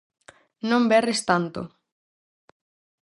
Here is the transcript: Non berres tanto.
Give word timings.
Non 0.69 0.81
berres 0.91 1.21
tanto. 1.29 1.61